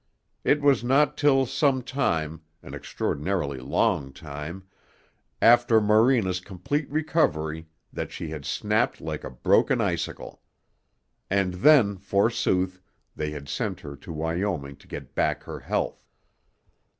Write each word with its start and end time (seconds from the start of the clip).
It 0.43 0.61
was 0.63 0.83
not 0.83 1.15
till 1.15 1.45
some 1.45 1.83
time 1.83 2.41
an 2.63 2.73
extraordinarily 2.73 3.59
long 3.59 4.11
time 4.13 4.63
after 5.39 5.79
Morena's 5.79 6.39
complete 6.39 6.89
recovery 6.89 7.67
that 7.93 8.11
she 8.11 8.29
had 8.29 8.43
snapped 8.43 8.99
like 8.99 9.23
a 9.23 9.29
broken 9.29 9.79
icicle. 9.79 10.41
And 11.29 11.53
then, 11.53 11.97
forsooth, 11.99 12.81
they 13.15 13.29
had 13.29 13.47
sent 13.47 13.81
her 13.81 13.95
to 13.97 14.11
Wyoming 14.11 14.75
to 14.77 14.87
get 14.87 15.13
back 15.13 15.43
her 15.43 15.59
health! 15.59 16.03